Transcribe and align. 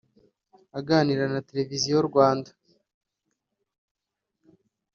Aganina 0.79 1.25
na 1.33 1.39
Televiziyo 1.47 1.97
Rwanda 2.09 2.49